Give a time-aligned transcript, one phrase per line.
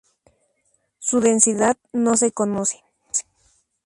[0.97, 2.83] Su densidad no se conoce.